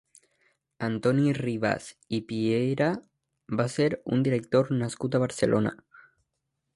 Antoni 0.85 1.33
Ribas 1.37 1.89
i 2.19 2.21
Piera 2.31 2.87
va 3.61 3.67
ser 3.77 3.89
un 4.15 4.27
director 4.29 4.73
nascut 4.81 5.19
a 5.19 5.23
Barcelona. 5.25 5.75